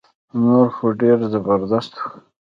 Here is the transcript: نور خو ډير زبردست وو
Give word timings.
نور 0.43 0.67
خو 0.75 0.85
ډير 0.99 1.17
زبردست 1.31 1.93
وو 1.99 2.09